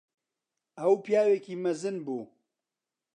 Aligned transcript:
ئەو 0.79 0.93
پیاوێکی 1.05 1.61
مەزن 1.63 1.95
بوو. 2.05 2.23